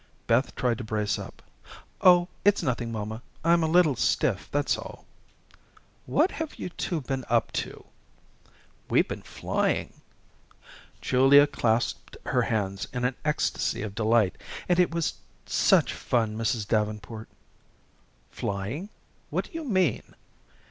[0.25, 1.43] Beth tried to brace up.
[2.01, 3.21] "Oh, it's nothing, mamma.
[3.45, 5.05] I'm a little stiff, that's all."
[6.07, 7.85] "What have you two been up to?"
[8.89, 9.93] "We've been flying."
[11.01, 14.39] Julia clasped her hands in an ecstasy of delight.
[14.67, 16.67] "And it was such fun, Mrs.
[16.67, 17.29] Davenport."
[18.31, 18.89] "Flying?
[19.29, 20.15] What do you mean?"